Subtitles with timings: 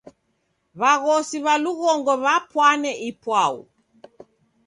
[0.79, 3.55] W'aghosi w'a lughongo w'apwane ipwau.